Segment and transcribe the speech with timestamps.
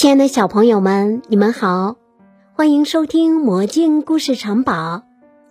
[0.00, 1.96] 亲爱的小朋友们，你们好，
[2.54, 4.72] 欢迎收听《魔镜故事城堡》，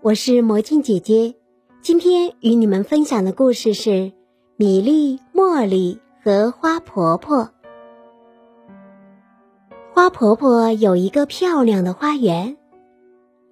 [0.01, 1.35] 我是魔镜姐姐。
[1.83, 3.89] 今天与你们分享的故事是
[4.55, 7.37] 《米粒、茉莉和花婆婆》。
[9.93, 12.57] 花婆婆有一个漂亮的花园，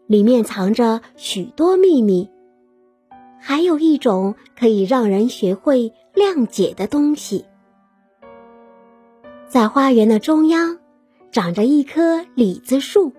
[0.08, 2.28] 里面藏着许多秘密，
[3.40, 7.46] 还有一种可以让人学会谅解的东西。
[9.48, 10.80] 在花园的中央，
[11.32, 13.12] 长着一棵李子树，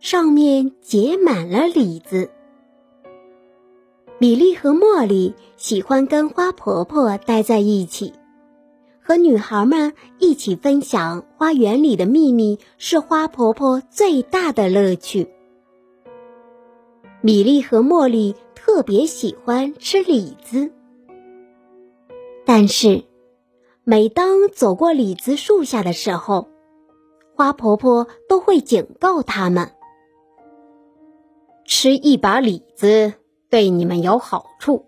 [0.00, 2.30] 上面结满了李子。
[4.18, 8.12] 米莉和茉莉喜欢跟花婆婆待在一起，
[9.00, 15.28] 和女孩们一起分享花园里的秘密是花婆婆最大的乐趣。
[17.20, 20.72] 米莉和茉莉特别喜欢吃李子，
[22.44, 23.04] 但是。
[23.84, 26.46] 每当走过李子树下的时候，
[27.34, 29.72] 花婆婆都会警告他们：
[31.64, 33.14] 吃一把李子
[33.48, 34.86] 对你们有好处，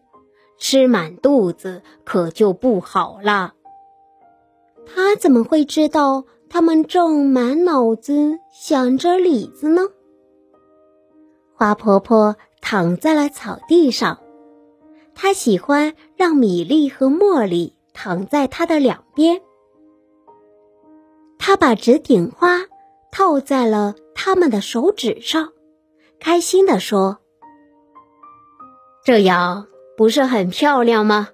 [0.59, 3.55] 吃满肚子可就不好了。
[4.87, 9.83] 他怎么会知道他们正满脑子想着李子呢？
[11.55, 14.19] 花婆婆躺在了草地上，
[15.15, 17.75] 她喜欢让米粒和茉莉。
[17.97, 19.41] 躺在它的两边，
[21.47, 22.63] 他把纸顶花
[23.13, 25.53] 套在了他们的手指上，
[26.19, 27.19] 开心地说
[29.05, 31.29] ：“这样不是很漂亮吗？”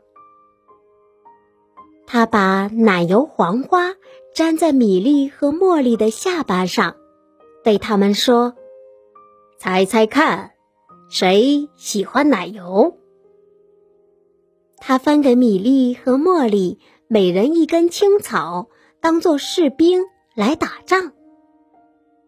[2.08, 3.94] 他把奶油黄花
[4.34, 6.97] 粘在米粒和茉莉的下巴上，
[7.62, 8.56] 对他们说
[9.61, 10.50] ：“猜猜看，
[11.08, 12.98] 谁喜欢奶油？”
[14.77, 18.70] 他分给米粒和茉莉每人一根青草，
[19.01, 21.12] 当做士兵来打仗。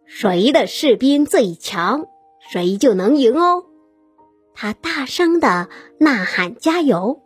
[0.04, 2.06] 谁的士兵最强，
[2.50, 3.64] 谁就能赢哦！
[4.54, 5.68] 他大声的
[5.98, 7.20] 呐喊：“加油！”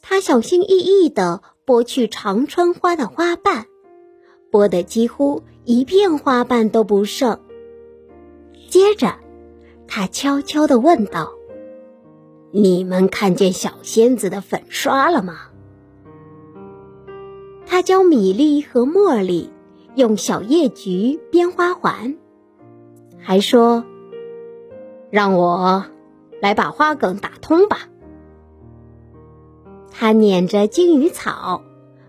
[0.00, 3.66] 他小心翼翼地剥去长春花的花瓣，
[4.52, 7.40] 剥得几乎一片花瓣都不剩。
[8.70, 9.18] 接着，
[9.88, 11.32] 他悄悄地问道。
[12.52, 15.47] 你们看见小仙子的粉刷了吗？
[17.78, 19.50] 他教米粒和茉莉
[19.94, 22.16] 用小叶菊编花环，
[23.20, 23.84] 还说
[25.12, 25.84] ：“让我
[26.42, 27.88] 来把花梗打通吧。”
[29.94, 31.62] 他捻着金鱼草，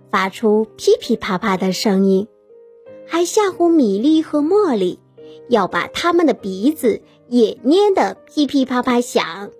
[0.09, 2.27] 发出噼噼啪啪的声音，
[3.05, 4.97] 还吓唬米粒和茉莉，
[5.49, 9.51] 要把他们的鼻子也捏得噼噼啪啪响。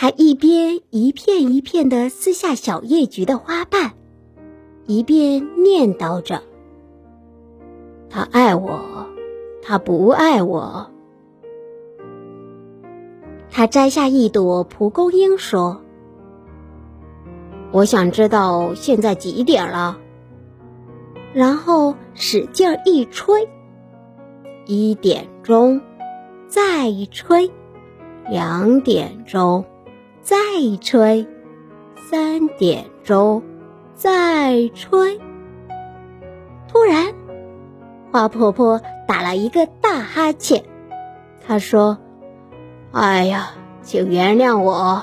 [0.00, 3.92] 他一边一片一片的撕下小叶菊的花瓣，
[4.86, 6.42] 一边念叨着
[8.08, 9.10] ：“他爱我，
[9.62, 10.90] 他不爱我。”
[13.52, 15.82] 他摘下一朵蒲公英，说
[17.70, 19.98] ：“我想知道现在几点了。”
[21.34, 23.50] 然后使劲一吹，
[24.64, 25.82] 一点钟，
[26.48, 27.50] 再一吹，
[28.30, 29.66] 两点钟。
[30.22, 30.36] 再
[30.80, 31.26] 吹，
[32.10, 33.42] 三点钟，
[33.94, 35.18] 再吹。
[36.68, 37.14] 突然，
[38.12, 40.62] 花婆婆打了一个大哈欠。
[41.44, 41.98] 她说
[42.92, 45.02] ：“哎呀，请原谅我。”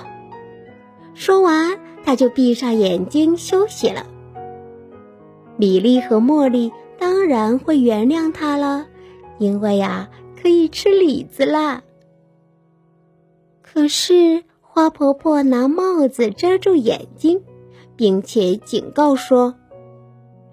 [1.16, 4.06] 说完，她就闭上眼睛休息了。
[5.58, 8.86] 米莉和茉莉当然会原谅她了，
[9.40, 10.10] 因为呀，
[10.42, 11.82] 可以吃李子啦。
[13.64, 14.44] 可是。
[14.78, 17.42] 花婆婆拿帽子遮住眼睛，
[17.96, 19.56] 并且警告说：“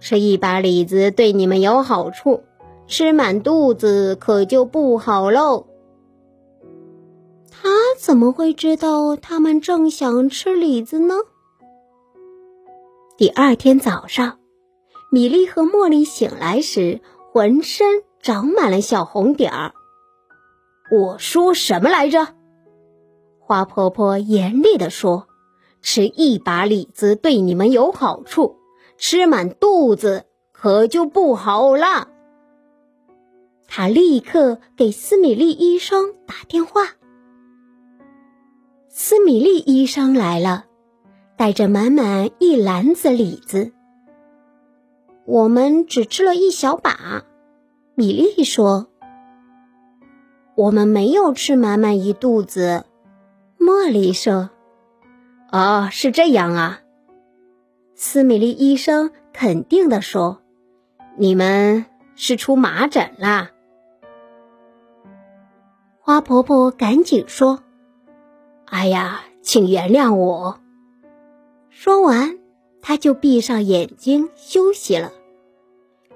[0.01, 2.43] 吃一把李子对你们有好处，
[2.87, 5.67] 吃满肚子可就不好喽。”
[7.53, 7.69] 他
[8.01, 11.17] 怎么会知道他们正想吃李子呢？
[13.19, 14.39] 第二天早上，
[15.11, 19.75] 米莉和茉莉醒来时，浑身长满了小红点儿。
[20.91, 22.29] 我说什么来着？
[23.47, 25.29] 花婆婆严厉地说
[25.83, 28.57] ：“吃一把李子对你们有好处，
[28.97, 32.09] 吃满肚子可就不好了。”
[33.69, 36.93] 她立刻给斯米利医生打电话。
[38.89, 40.65] 斯米利医生来了，
[41.37, 43.73] 带着满满一篮子李子。
[45.27, 47.25] 我们只吃了一小把，
[47.95, 48.87] 米莉说
[50.57, 52.87] ：“我们没有吃满满一肚子。”
[53.65, 54.51] 茉莉说
[55.51, 56.81] ：“哦，是这样啊。”
[57.97, 60.43] 斯米利医生肯定地说
[61.17, 63.53] ：“你们是出麻疹啦。”
[65.99, 67.61] 花婆婆赶紧说
[68.69, 70.61] ：“哎呀，请原谅我。”
[71.71, 72.39] 说完，
[72.83, 75.11] 她就闭上眼睛休息了。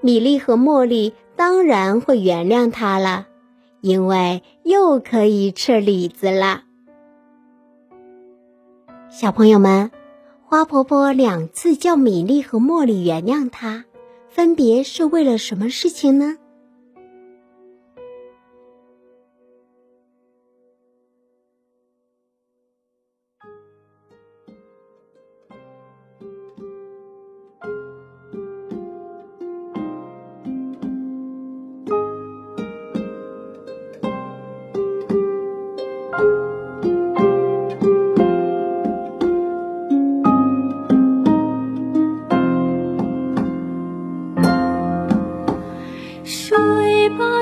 [0.02, 3.26] 米莉和茉莉当然会原谅她了，
[3.80, 6.64] 因为又可以吃李子了。
[9.10, 9.90] 小朋友们。
[10.50, 13.84] 花婆婆两次叫米粒和茉莉原谅她，
[14.30, 16.38] 分别是为了什么事情呢？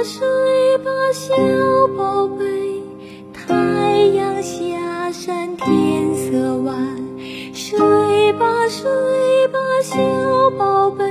[0.07, 1.35] 睡吧，小
[1.99, 2.45] 宝贝，
[3.33, 6.77] 太阳下山天色晚。
[7.53, 9.99] 睡吧，睡吧，小
[10.57, 11.05] 宝贝，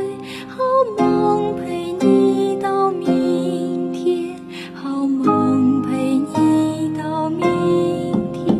[0.47, 0.63] 好
[0.97, 4.39] 梦陪你到明天，
[4.73, 8.55] 好梦陪你到明天。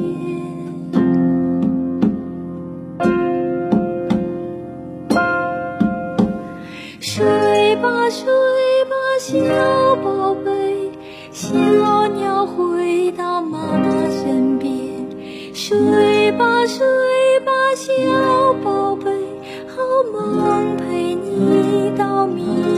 [7.00, 8.26] 睡吧，睡，
[9.28, 9.96] 小。
[10.04, 10.92] 宝贝，
[11.32, 14.72] 小鸟回到妈妈身边，
[15.52, 16.86] 睡吧，睡
[17.40, 19.10] 吧，小宝贝，
[19.68, 19.82] 好
[20.14, 22.75] 梦陪你到明。